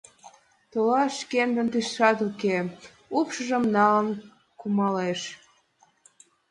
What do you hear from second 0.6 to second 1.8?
Толаш, шкенжын